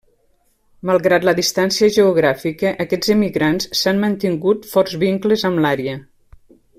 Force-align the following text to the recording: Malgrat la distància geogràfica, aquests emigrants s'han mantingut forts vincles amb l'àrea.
Malgrat 0.89 1.27
la 1.29 1.33
distància 1.39 1.89
geogràfica, 1.99 2.71
aquests 2.87 3.13
emigrants 3.17 3.69
s'han 3.81 4.03
mantingut 4.07 4.69
forts 4.75 4.97
vincles 5.05 5.45
amb 5.51 5.67
l'àrea. 5.67 5.95